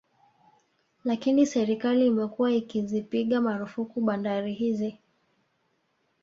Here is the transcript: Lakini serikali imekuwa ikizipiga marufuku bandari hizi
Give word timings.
Lakini 1.03 1.45
serikali 1.45 2.05
imekuwa 2.07 2.51
ikizipiga 2.51 3.41
marufuku 3.41 4.01
bandari 4.01 4.53
hizi 4.53 4.97